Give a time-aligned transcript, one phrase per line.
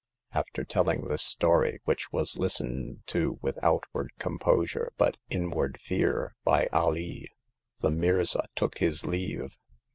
[0.33, 6.67] After telling this story, which was listened to, with outward composure but inward fear by
[6.73, 7.27] Alee,
[7.81, 9.59] the Mirza took his leave.